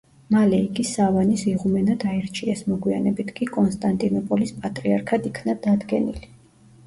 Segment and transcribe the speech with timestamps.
[0.33, 6.27] მალე იგი სავანის იღუმენად აირჩიეს, მოგვიანებით კი კონსტანტინოპოლის პატრიარქად იქნა დადგენილი.